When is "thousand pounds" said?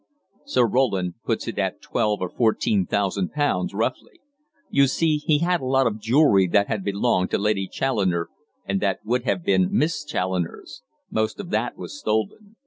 2.87-3.71